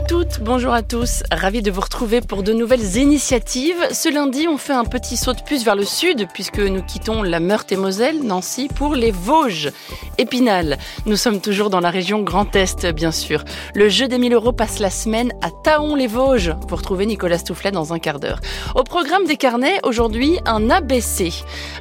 [0.00, 1.22] Bonjour à toutes, bonjour à tous.
[1.30, 3.76] Ravi de vous retrouver pour de nouvelles initiatives.
[3.92, 7.22] Ce lundi, on fait un petit saut de puce vers le sud puisque nous quittons
[7.22, 9.70] la Meurthe-et-Moselle, Nancy, pour les Vosges.
[10.16, 10.78] Épinal.
[11.06, 13.44] Nous sommes toujours dans la région Grand Est, bien sûr.
[13.74, 16.54] Le jeu des 1000 euros passe la semaine à Taon-les-Vosges.
[16.68, 18.40] Vous retrouvez Nicolas Stoufflet dans un quart d'heure.
[18.74, 21.32] Au programme des carnets, aujourd'hui, un ABC.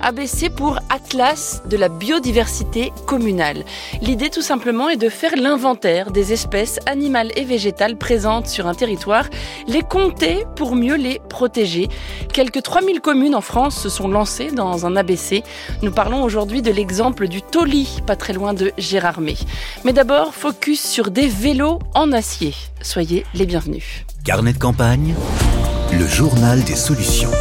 [0.01, 3.63] ABC pour Atlas de la biodiversité communale.
[4.01, 7.97] L'idée, tout simplement, est de faire l'inventaire des espèces animales et végétales
[8.45, 9.25] sur un territoire,
[9.67, 11.89] les compter pour mieux les protéger.
[12.33, 15.43] Quelques 3000 communes en France se sont lancées dans un ABC.
[15.83, 19.37] Nous parlons aujourd'hui de l'exemple du Toli, pas très loin de Gérardmer.
[19.85, 22.55] Mais d'abord, focus sur des vélos en acier.
[22.81, 24.05] Soyez les bienvenus.
[24.25, 25.13] Carnet de campagne,
[25.93, 27.31] le journal des solutions.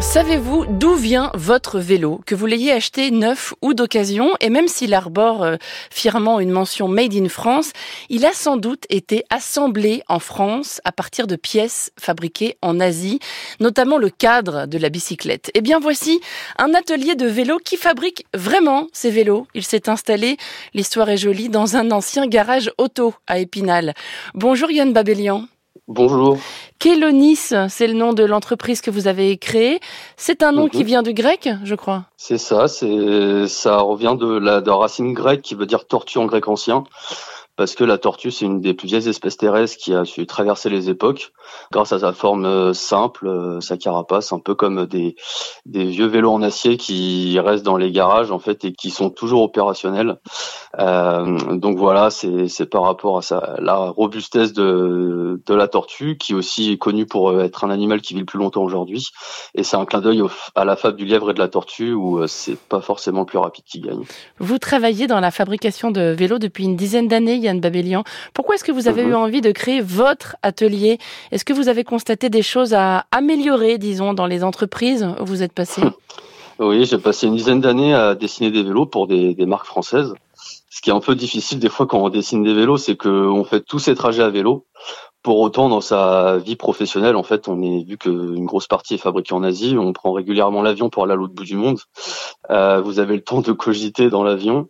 [0.00, 4.94] Savez-vous d'où vient votre vélo Que vous l'ayez acheté neuf ou d'occasion, et même s'il
[4.94, 5.56] arbore euh,
[5.90, 7.72] fièrement une mention Made in France,
[8.08, 13.20] il a sans doute été assemblé en France à partir de pièces fabriquées en Asie,
[13.60, 15.50] notamment le cadre de la bicyclette.
[15.54, 16.20] Eh bien voici
[16.58, 19.46] un atelier de vélo qui fabrique vraiment ces vélos.
[19.54, 20.38] Il s'est installé,
[20.72, 23.94] l'histoire est jolie, dans un ancien garage auto à Épinal.
[24.34, 25.46] Bonjour Yann Babelian.
[25.94, 26.38] Bonjour.
[26.78, 29.80] Kélonis, c'est le nom de l'entreprise que vous avez créée.
[30.16, 30.84] C'est un nom qui Mhm.
[30.84, 32.04] vient du grec, je crois.
[32.16, 36.18] C'est ça, c'est ça revient de la, de la racine grecque qui veut dire tortue
[36.18, 36.84] en grec ancien,
[37.60, 40.70] parce que la tortue c'est une des plus vieilles espèces terrestres qui a su traverser
[40.70, 41.34] les époques
[41.70, 45.14] grâce à sa forme euh, simple, euh, sa carapace, un peu comme des
[45.66, 49.42] vieux vélos en acier qui restent dans les garages en fait et qui sont toujours
[49.42, 50.20] opérationnels.
[50.78, 56.72] Euh, donc voilà, c'est par rapport à la robustesse de de la tortue qui aussi
[56.72, 59.08] est connue pour être un animal qui vit le plus longtemps aujourd'hui.
[59.54, 60.22] Et c'est un clin d'œil
[60.54, 63.38] à la fable du lièvre et de la tortue où c'est pas forcément le plus
[63.38, 64.04] rapide qui gagne.
[64.38, 68.04] Vous travaillez dans la fabrication de vélos depuis une dizaine d'années, Yann Babelian.
[68.34, 69.10] Pourquoi est-ce que vous avez Mhm.
[69.10, 70.98] eu envie de créer votre atelier?
[71.32, 75.42] Est-ce que vous avez constaté des choses à améliorer, disons, dans les entreprises où vous
[75.42, 75.82] êtes passé?
[76.62, 80.12] Oui, j'ai passé une dizaine d'années à dessiner des vélos pour des, des marques françaises.
[80.68, 83.44] Ce qui est un peu difficile des fois quand on dessine des vélos, c'est qu'on
[83.44, 84.66] fait tous ces trajets à vélo.
[85.22, 88.98] Pour autant, dans sa vie professionnelle, en fait, on est vu qu'une grosse partie est
[88.98, 91.78] fabriquée en Asie, on prend régulièrement l'avion pour aller à l'autre bout du monde.
[92.50, 94.68] Euh, vous avez le temps de cogiter dans l'avion.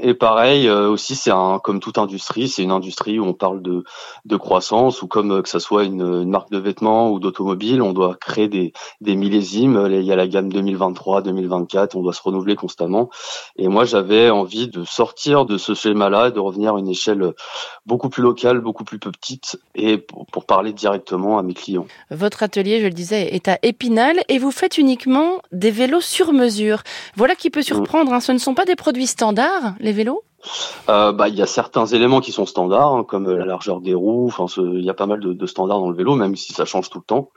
[0.00, 3.62] Et pareil, euh, aussi, c'est un comme toute industrie, c'est une industrie où on parle
[3.62, 3.84] de,
[4.24, 7.80] de croissance, ou comme euh, que ça soit une, une marque de vêtements ou d'automobile,
[7.80, 9.86] on doit créer des, des millésimes.
[9.88, 13.08] Il y a la gamme 2023, 2024, on doit se renouveler constamment.
[13.56, 17.34] Et moi, j'avais envie de sortir de ce schéma-là, de revenir à une échelle
[17.86, 21.86] beaucoup plus locale, beaucoup plus petite, et pour, parler directement à mes clients.
[22.10, 26.32] Votre atelier, je le disais, est à Épinal et vous faites uniquement des vélos sur
[26.32, 26.82] mesure.
[27.16, 28.12] Voilà qui peut surprendre.
[28.12, 28.20] hein.
[28.20, 30.22] Ce ne sont pas des produits standards, les vélos?
[30.88, 33.94] Euh, bah, il y a certains éléments qui sont standards, hein, comme la largeur des
[33.94, 34.26] roues.
[34.26, 36.64] Enfin, il y a pas mal de, de standards dans le vélo, même si ça
[36.64, 37.30] change tout le temps.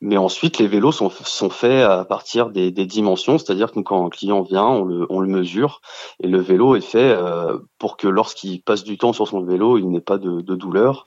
[0.00, 4.04] Mais ensuite, les vélos sont, sont faits à partir des, des dimensions, c'est-à-dire que quand
[4.04, 5.80] un client vient, on le, on le mesure,
[6.20, 9.78] et le vélo est fait euh, pour que lorsqu'il passe du temps sur son vélo,
[9.78, 11.06] il n'ait pas de, de douleur.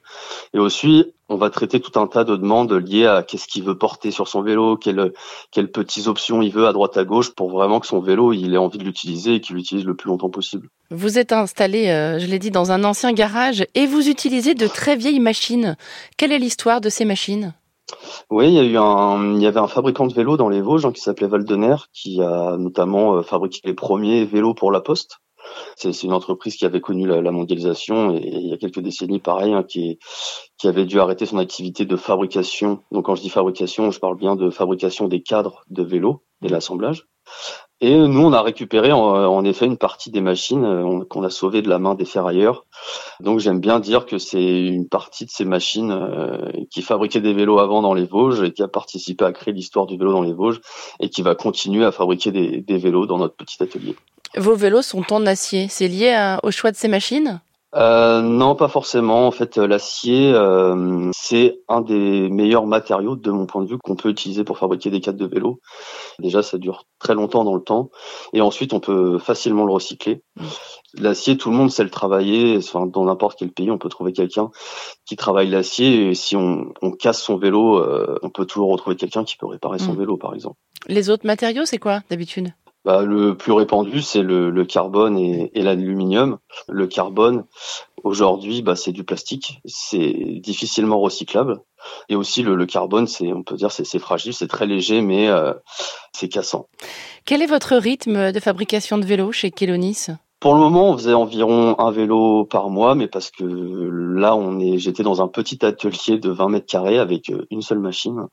[0.53, 3.77] Et aussi, on va traiter tout un tas de demandes liées à qu'est-ce qu'il veut
[3.77, 5.13] porter sur son vélo, quelles,
[5.51, 8.53] quelles petites options il veut à droite à gauche pour vraiment que son vélo, il
[8.53, 10.69] ait envie de l'utiliser et qu'il l'utilise le plus longtemps possible.
[10.93, 14.67] Vous êtes installé, euh, je l'ai dit, dans un ancien garage et vous utilisez de
[14.67, 15.77] très vieilles machines.
[16.17, 17.53] Quelle est l'histoire de ces machines?
[18.29, 20.99] Oui, il y a un, avait un fabricant de vélos dans les Vosges hein, qui
[20.99, 25.19] s'appelait Valdener, qui a notamment euh, fabriqué les premiers vélos pour la Poste.
[25.77, 29.53] C'est une entreprise qui avait connu la, mondialisation et, il y a quelques décennies, pareil,
[29.53, 29.97] hein, qui,
[30.65, 32.83] avait dû arrêter son activité de fabrication.
[32.91, 36.47] Donc quand je dis fabrication, je parle bien de fabrication des cadres de vélos et
[36.47, 37.07] de l'assemblage.
[37.83, 41.31] Et nous, on a récupéré en, effet une partie des machines euh, on- qu'on a
[41.31, 42.65] sauvées de la main des ferrailleurs.
[43.19, 47.33] Donc j'aime bien dire que c'est une partie de ces machines euh, qui fabriquaient des
[47.33, 50.21] vélos avant dans les Vosges et qui a participé à créer l'histoire du vélo dans
[50.21, 50.61] les Vosges
[50.99, 53.95] et qui va continuer à fabriquer des, vélos dans notre petit atelier.
[54.37, 55.67] Vos vélos sont en acier.
[55.67, 57.41] C'est lié à- au choix de ces machines?
[57.73, 59.27] Euh, non, pas forcément.
[59.27, 63.77] En fait, euh, l'acier, euh, c'est un des meilleurs matériaux, de mon point de vue,
[63.77, 65.59] qu'on peut utiliser pour fabriquer des cadres de vélo.
[66.19, 67.89] Déjà, ça dure très longtemps dans le temps,
[68.33, 70.21] et ensuite, on peut facilement le recycler.
[70.97, 72.57] L'acier, tout le monde sait le travailler.
[72.57, 74.51] Enfin, dans n'importe quel pays, on peut trouver quelqu'un
[75.05, 76.09] qui travaille l'acier.
[76.09, 79.47] Et si on, on casse son vélo, euh, on peut toujours retrouver quelqu'un qui peut
[79.47, 79.97] réparer son Mm.
[79.99, 80.57] vélo, par exemple.
[80.87, 82.53] Les autres matériaux, c'est quoi d'habitude?
[82.85, 86.37] Bah, Le plus répandu, c'est le, carbone et, l'aluminium.
[86.67, 87.45] Le carbone,
[88.03, 91.61] aujourd'hui, bah, c'est du plastique, c'est difficilement recyclable.
[92.09, 95.53] Et aussi, le, carbone, c'est, on peut dire, c'est fragile, c'est très léger, mais euh,
[96.13, 96.67] c'est cassant.
[97.25, 100.07] Quel est votre rythme de fabrication de vélos chez Kelonis?
[100.41, 104.59] Pour le moment, on faisait environ un vélo par mois, mais parce que là, on
[104.59, 108.25] est, j'étais dans un petit atelier de 20 mètres carrés avec euh, une seule machine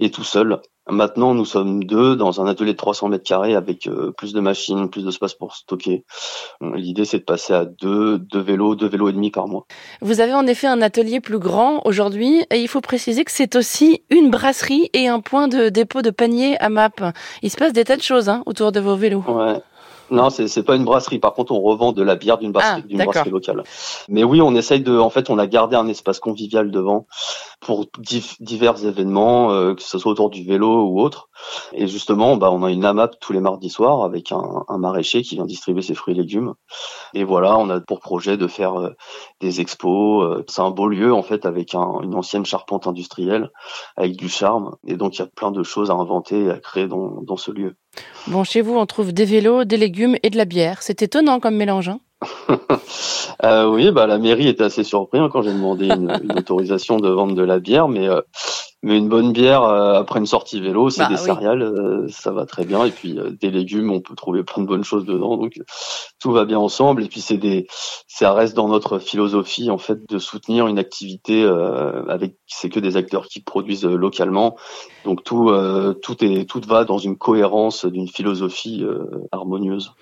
[0.00, 0.58] et tout seul.
[0.88, 4.40] Maintenant, nous sommes deux dans un atelier de 300 mètres carrés avec euh, plus de
[4.40, 6.06] machines, plus d'espace pour stocker.
[6.62, 9.66] L'idée, c'est de passer à deux, deux vélos, deux vélos et demi par mois.
[10.00, 13.54] Vous avez en effet un atelier plus grand aujourd'hui et il faut préciser que c'est
[13.54, 17.02] aussi une brasserie et un point de dépôt de panier à MAP.
[17.42, 19.24] Il se passe des tas de choses hein, autour de vos vélos.
[19.28, 19.60] Ouais.
[20.10, 21.18] Non, c'est pas une brasserie.
[21.18, 23.62] Par contre, on revend de la bière d'une brasserie, ah, d'une brasserie locale.
[24.08, 27.06] Mais oui, on essaye de, en fait, on a gardé un espace convivial devant
[27.60, 27.86] pour
[28.40, 31.30] divers événements, euh, que ce soit autour du vélo ou autre.
[31.72, 35.22] Et justement, bah, on a une AMAP tous les mardis soirs avec un, un maraîcher
[35.22, 36.54] qui vient distribuer ses fruits et légumes.
[37.14, 38.90] Et voilà, on a pour projet de faire euh,
[39.40, 40.24] des expos.
[40.24, 43.50] Euh, c'est un beau lieu en fait avec une ancienne charpente industrielle
[43.96, 44.76] avec du charme.
[44.86, 47.36] Et donc il y a plein de choses à inventer et à créer dans, dans
[47.36, 47.76] ce lieu.
[48.26, 50.82] Bon, chez vous, on trouve des vélos, des légumes et de la bière.
[50.82, 51.88] C'est étonnant comme mélange.
[51.88, 52.00] Hein
[53.44, 57.08] euh, oui, bah la mairie était assez surprise hein, quand j'ai demandé une, autorisation de
[57.08, 58.22] vendre de la bière, mais euh,
[58.84, 62.32] mais une bonne bière euh, après une sortie vélo, c'est bah des céréales, euh, ça
[62.32, 62.84] va très bien.
[62.84, 65.38] Et puis euh, des légumes, on peut trouver plein de bonnes choses dedans.
[65.38, 65.58] Donc
[66.20, 67.02] tout va bien ensemble.
[67.02, 67.66] Et puis c'est des,
[68.06, 71.44] ça reste dans notre philosophie en fait de soutenir une activité
[72.08, 74.56] avec, c'est que des acteurs qui produisent localement.
[75.06, 75.50] Donc tout,
[76.02, 78.84] tout est, tout va dans une cohérence d'une philosophie
[79.32, 79.92] harmonieuse.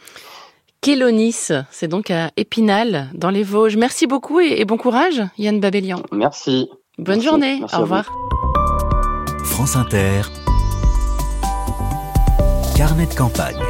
[0.81, 3.77] Kélonis, c'est donc à Épinal, dans les Vosges.
[3.77, 6.03] Merci beaucoup et, bon courage, Yann Babelian.
[6.11, 6.69] Merci.
[6.99, 7.61] Bonne journée.
[7.73, 8.11] Au revoir.
[9.53, 10.23] France Inter,
[12.75, 13.61] Carnet de campagne.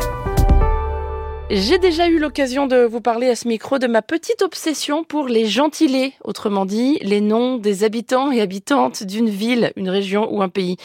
[1.50, 5.26] J'ai déjà eu l'occasion de vous parler à ce micro de ma petite obsession pour
[5.26, 10.40] les gentilés, autrement dit les noms des habitants et habitantes d'une ville, une région ou
[10.40, 10.76] un pays.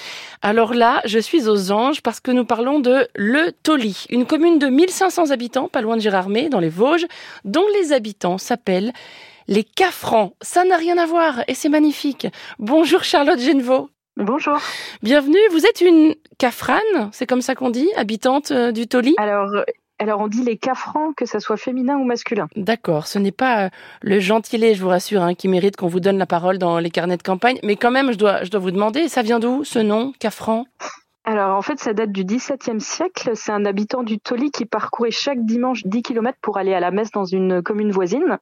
[0.42, 4.58] Alors là, je suis aux anges parce que nous parlons de Le Toli, une commune
[4.58, 7.06] de 1500 habitants, pas loin de Gérardmer, dans les Vosges,
[7.46, 8.94] dont les habitants s'appellent
[9.48, 10.34] les Cafrans.
[10.42, 12.26] Ça n'a rien à voir et c'est magnifique.
[12.58, 13.92] Bonjour Charlotte Genevaux.
[14.18, 14.58] Bonjour.
[15.04, 15.38] Bienvenue.
[15.52, 19.48] Vous êtes une cafrane, c'est comme ça qu'on dit, habitante euh, du Toli Alors,
[20.00, 22.48] alors on dit les cafrans, que ça soit féminin ou masculin.
[22.56, 23.70] D'accord, ce n'est pas euh,
[24.02, 26.90] le gentilé, je vous rassure, hein, qui mérite qu'on vous donne la parole dans les
[26.90, 29.64] carnets de campagne, mais quand même, je dois, je dois vous demander, ça vient d'où
[29.64, 30.66] ce nom, cafran?
[31.28, 33.32] Alors en fait, ça date du XVIIe siècle.
[33.34, 36.90] C'est un habitant du Toli qui parcourait chaque dimanche 10 km pour aller à la
[36.90, 38.40] messe dans une commune voisine.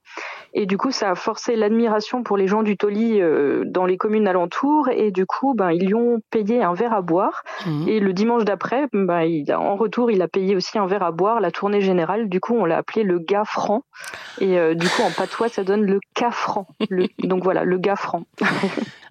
[0.53, 3.97] Et du coup, ça a forcé l'admiration pour les gens du Toli euh, dans les
[3.97, 4.89] communes alentours.
[4.89, 7.41] Et du coup, ben, ils lui ont payé un verre à boire.
[7.65, 7.87] Mmh.
[7.87, 11.11] Et le dimanche d'après, ben, il en retour, il a payé aussi un verre à
[11.11, 12.29] boire, la tournée générale.
[12.29, 13.81] Du coup, on l'a appelé le gars franc.
[14.39, 16.67] Et euh, du coup, en patois, ça donne le cas franc.
[17.23, 18.25] donc voilà, le gars franc.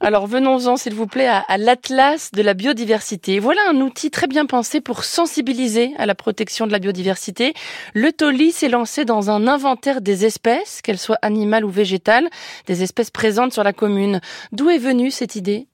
[0.00, 3.38] Alors venons-en, s'il vous plaît, à, l'Atlas de la biodiversité.
[3.38, 7.54] Voilà un outil très bien pensé pour sensibiliser à la protection de la biodiversité.
[7.94, 12.28] Le TOLI s'est lancé dans un inventaire des espèces, qu'elles soient animales ou végétales,
[12.66, 14.20] des espèces présentes sur la commune.
[14.52, 15.68] D'où est venue cette idée?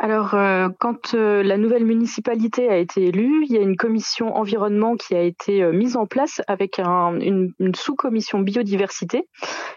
[0.00, 4.36] Alors, euh, quand euh, la nouvelle municipalité a été élue, il y a une commission
[4.36, 9.26] environnement qui a été euh, mise en place avec une, sous-commission biodiversité.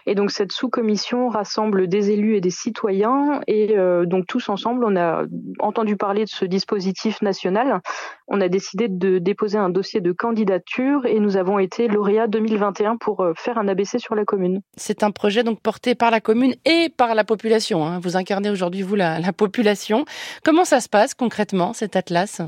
[0.06, 3.40] Et donc, cette sous-commission rassemble des élus et des citoyens.
[3.48, 3.74] Et
[4.04, 5.24] donc, tous ensemble, on a
[5.60, 7.80] entendu parler de ce dispositif national.
[8.28, 12.96] On a décidé de déposer un dossier de candidature et nous avons été lauréats 2021
[12.96, 14.60] pour faire un ABC sur la commune.
[14.76, 17.86] C'est un projet donc porté par la commune et par la population.
[17.86, 18.00] Hein.
[18.00, 20.04] Vous incarnez aujourd'hui, vous, la, la population.
[20.44, 22.42] Comment ça se passe concrètement, cet atlas?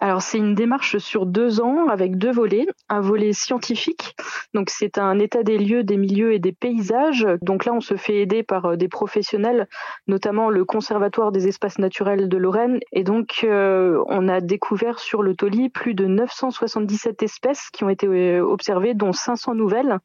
[0.00, 2.66] Alors c'est une démarche sur deux ans avec deux volets.
[2.88, 4.16] Un volet scientifique,
[4.52, 7.26] donc c'est un état des lieux, des milieux et des paysages.
[7.42, 9.68] Donc là on se fait aider par euh, des professionnels,
[10.06, 12.80] notamment le Conservatoire des espaces naturels de Lorraine.
[12.92, 17.88] Et donc euh, on a découvert sur le Toli plus de 977 espèces qui ont
[17.88, 19.98] été euh, observées, dont 500 nouvelles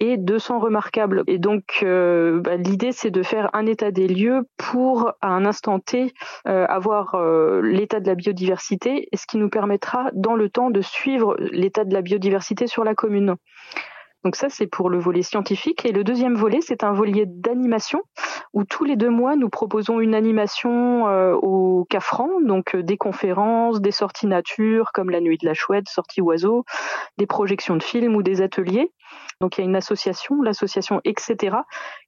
[0.00, 1.22] et 200 remarquables.
[1.26, 5.44] Et donc, euh, bah, l'idée, c'est de faire un état des lieux pour, à un
[5.44, 6.12] instant T,
[6.48, 10.80] euh, avoir euh, l'état de la biodiversité, ce qui nous permettra, dans le temps, de
[10.80, 13.36] suivre l'état de la biodiversité sur la commune.
[14.24, 15.84] Donc ça, c'est pour le volet scientifique.
[15.84, 18.00] Et le deuxième volet, c'est un volet d'animation
[18.54, 21.04] où tous les deux mois, nous proposons une animation
[21.42, 26.22] au Cafran, donc des conférences, des sorties nature comme la nuit de la chouette, sorties
[26.22, 26.64] oiseaux,
[27.18, 28.90] des projections de films ou des ateliers.
[29.40, 31.56] Donc il y a une association, l'association Etc.,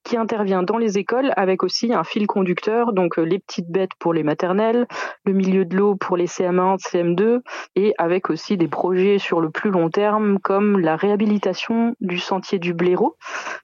[0.03, 4.13] qui intervient dans les écoles avec aussi un fil conducteur, donc les petites bêtes pour
[4.13, 4.87] les maternelles,
[5.25, 7.41] le milieu de l'eau pour les CM1, CM2,
[7.75, 12.59] et avec aussi des projets sur le plus long terme comme la réhabilitation du sentier
[12.59, 13.17] du Blaireau.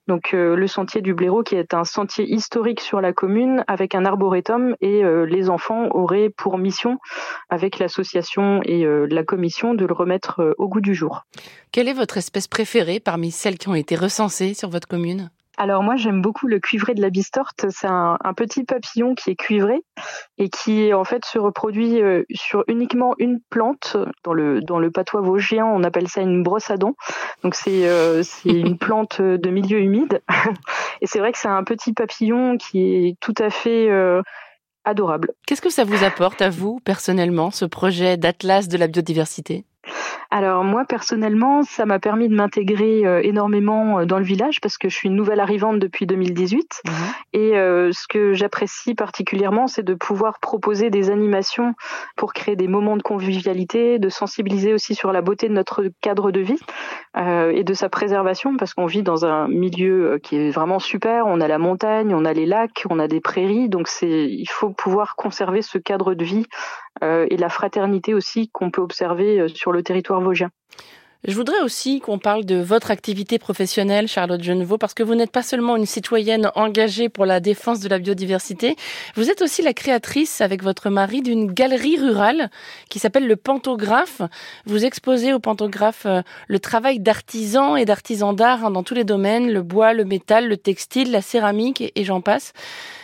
[0.08, 4.06] Donc le sentier du Blaireau qui est un sentier historique sur la commune avec un
[4.06, 6.98] arboretum et les enfants auraient pour mission
[7.50, 11.24] avec l'association et la commission de le remettre au goût du jour.
[11.72, 15.84] Quelle est votre espèce préférée parmi celles qui ont été recensées sur votre commune alors
[15.84, 17.68] moi j'aime beaucoup le cuivré de la bistorte.
[17.70, 19.84] C'est un, petit papillon qui est cuivré
[20.40, 23.96] et qui en fait se reproduit euh, sur uniquement une plante.
[24.24, 26.96] Dans le dans le patois vosgien on appelle ça une brosse à dents.
[27.44, 30.22] Donc c'est euh, une plante de milieu humide
[31.02, 34.24] et c'est vrai que c'est un petit papillon qui est tout à fait euh,
[34.86, 35.34] adorable.
[35.46, 39.66] Qu'est-ce que ça vous apporte à vous personnellement ce projet d'atlas de la biodiversité?
[40.32, 44.78] Alors moi personnellement, ça m'a permis de m'intégrer euh, énormément euh, dans le village parce
[44.78, 46.94] que je suis une nouvelle arrivante depuis 2018 mhm.
[47.34, 51.74] et euh, ce que j'apprécie particulièrement, c'est de pouvoir proposer des animations
[52.16, 56.32] pour créer des moments de convivialité, de sensibiliser aussi sur la beauté de notre cadre
[56.32, 56.60] de vie
[57.16, 61.28] et de sa préservation parce qu'on vit dans un milieu qui est vraiment super.
[61.28, 64.50] On a la montagne, on a les lacs, on a des prairies, donc c'est il
[64.50, 66.48] faut pouvoir conserver ce cadre de vie
[67.02, 70.03] et la fraternité aussi qu'on peut observer sur le territoire
[71.26, 75.32] Je voudrais aussi qu'on parle de votre activité professionnelle, Charlotte Genevaux, parce que vous n'êtes
[75.32, 78.76] pas seulement une citoyenne engagée pour la défense de la biodiversité,
[79.16, 82.52] vous êtes aussi la créatrice avec votre mari d'une galerie rurale
[82.90, 84.22] qui s'appelle le Pantographe.
[84.66, 89.06] Vous exposez au Pantographe euh, le travail d'artisans et d'artisans d'art hein, dans tous les
[89.06, 92.52] domaines, le bois, le métal, le textile, la céramique et j'en passe.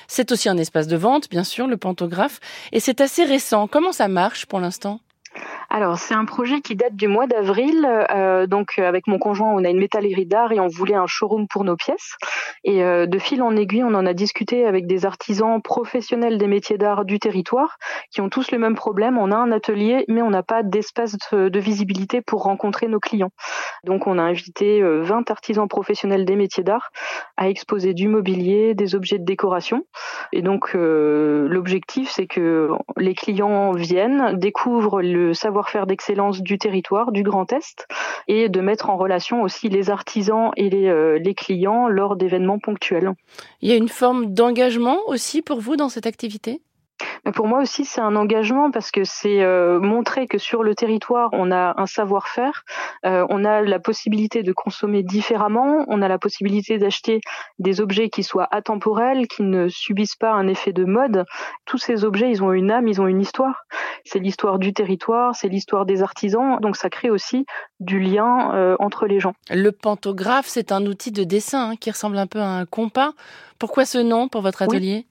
[0.10, 2.42] C'est aussi un espace de vente, bien sûr, le Pantographe,
[2.74, 3.70] et c'est assez récent.
[3.70, 5.00] Comment ça marche pour l'instant?
[5.72, 7.88] Alors, c'est un projet qui date du mois d'avril.
[8.12, 11.48] Euh, donc, avec mon conjoint, on a une métallerie d'art et on voulait un showroom
[11.48, 12.18] pour nos pièces.
[12.64, 16.48] Et euh, de fil en aiguille, on en a discuté avec des artisans professionnels des
[16.48, 17.78] métiers d'art du territoire
[18.12, 19.20] qui ont tous le même problème.
[19.20, 23.32] On a un atelier, mais on n'a pas d'espace de, visibilité pour rencontrer nos clients.
[23.84, 26.90] Donc, on a invité 20 euh, artisans professionnels des métiers d'art
[27.38, 29.86] à exposer du mobilier, des objets de décoration.
[30.32, 37.12] Et donc, l'objectif, c'est que les clients viennent, découvrent le savoir faire d'excellence du territoire,
[37.12, 37.88] du Grand Est,
[38.28, 42.60] et de mettre en relation aussi les artisans et les, euh, les clients lors d'événements
[42.60, 43.14] ponctuels.
[43.62, 46.62] Il y a une forme d'engagement aussi pour vous dans cette activité?
[47.34, 51.30] Pour moi aussi, c'est un engagement parce que c'est euh, montrer que sur le territoire,
[51.34, 52.64] on a un savoir-faire,
[53.06, 57.22] euh, on a la possibilité de consommer différemment, on a la possibilité d'acheter
[57.60, 61.26] des objets qui soient atemporels, qui ne subissent pas un effet de mode.
[61.66, 63.66] Tous ces objets, ils ont une âme, ils ont une histoire.
[64.06, 67.46] C'est l'histoire du territoire, c'est l'histoire des artisans, donc ça crée aussi
[67.80, 69.34] du lien euh, entre les gens.
[69.50, 73.12] Le pantographe, c'est un outil de dessin hein, qui ressemble un peu à un compas.
[73.58, 75.06] Pourquoi ce nom pour votre atelier?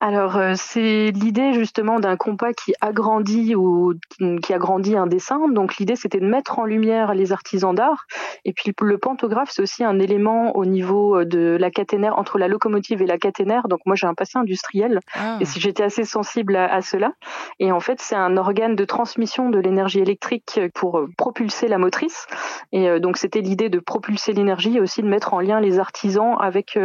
[0.00, 3.94] Alors euh, c'est l'idée justement d'un compas qui agrandit ou
[4.42, 5.48] qui agrandit un dessin.
[5.48, 8.04] Donc l'idée c'était de mettre en lumière les artisans d'art.
[8.44, 12.38] Et puis le pantographe c'est aussi un élément au niveau euh, de la caténaire entre
[12.38, 13.68] la locomotive et la caténaire.
[13.68, 15.38] Donc moi j'ai un passé industriel ah.
[15.40, 17.12] et j'étais assez sensible à, cela.
[17.58, 21.78] Et en fait c'est un organe de transmission de l'énergie électrique pour euh, propulser la
[21.78, 22.26] motrice.
[22.72, 26.36] Et donc c'était l'idée de propulser l'énergie et aussi de mettre en lien les artisans
[26.40, 26.78] avec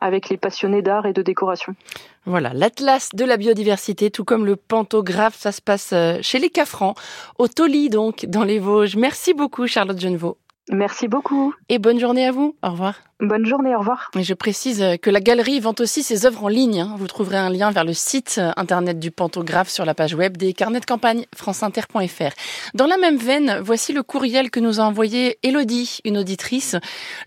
[0.00, 1.74] avec les passionnés d'art et de décoration.
[2.24, 6.50] Voilà, l'Atlas de la biodiversité, tout comme le pantographe, ça se passe euh, chez les
[6.50, 6.94] Cafrans,
[7.38, 8.96] au Toli donc, dans les Vosges.
[8.96, 10.38] Merci beaucoup Charlotte Genevaux.
[10.70, 11.52] Merci beaucoup.
[11.68, 12.56] Et bonne journée à vous.
[12.62, 12.94] Au revoir.
[13.20, 14.10] Bonne journée, au revoir.
[14.18, 16.80] Je précise que la galerie vend aussi ses œuvres en ligne.
[16.80, 16.96] Hein.
[16.98, 20.52] Vous trouverez un lien vers le site internet du pantographe sur la page web des
[20.52, 22.34] carnets de campagne franceinter.fr.
[22.74, 26.74] Dans la même veine, voici le courriel que nous a envoyé Elodie, une auditrice.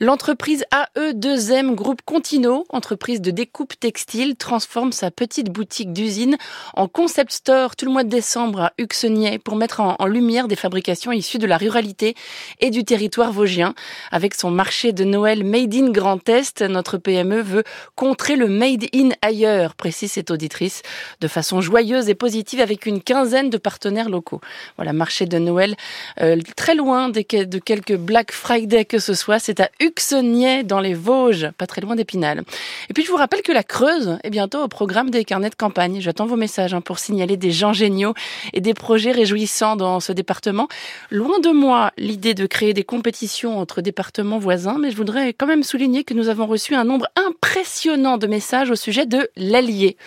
[0.02, 0.66] L'entreprise
[0.98, 6.36] AE2M Groupe Contino, entreprise de découpe textile, transforme sa petite boutique d'usine
[6.74, 10.58] en concept store tout le mois de décembre à Uxenier pour mettre en lumière des
[10.58, 12.16] fabrications issues de la ruralité
[12.60, 13.74] et du territoire vosgien
[14.12, 17.64] avec son marché de Noël Made in Grand Est, notre PME veut
[17.96, 20.82] contrer le made in ailleurs, précise cette auditrice,
[21.22, 24.42] de façon joyeuse et positive avec une quinzaine de partenaires locaux.
[24.78, 25.76] Voilà, marché de Noël,
[26.22, 30.94] euh, très loin de, quelques Black Friday que ce soit, c'est à Uxenier dans les
[30.94, 32.44] Vosges, pas très loin d'Épinal.
[32.90, 35.56] Et puis je vous rappelle que la Creuse est bientôt au programme des carnets de
[35.56, 36.00] campagne.
[36.02, 38.14] J'attends vos messages hein, pour signaler des gens géniaux
[38.54, 40.68] et des projets réjouissants dans ce département.
[41.12, 45.48] Loin de moi l'idée de créer des compétitions entre départements voisins, mais je voudrais quand
[45.48, 49.98] même souligner que nous avons reçu un nombre impressionnant de messages au sujet de l'Allier.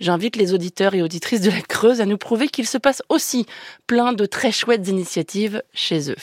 [0.00, 3.44] J'invite les auditeurs et auditrices de la Creuse à nous prouver qu'il se passe aussi
[3.86, 6.16] plein de très chouettes initiatives chez eux.